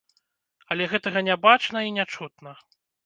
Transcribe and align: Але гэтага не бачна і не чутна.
Але 0.75 0.87
гэтага 0.95 1.23
не 1.27 1.35
бачна 1.45 1.85
і 1.89 1.93
не 1.99 2.05
чутна. 2.17 2.51